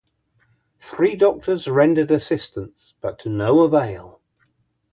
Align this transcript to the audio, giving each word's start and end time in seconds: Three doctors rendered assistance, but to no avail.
Three 0.79 1.15
doctors 1.15 1.67
rendered 1.67 2.09
assistance, 2.09 2.95
but 3.01 3.19
to 3.19 3.29
no 3.29 3.59
avail. 3.59 4.19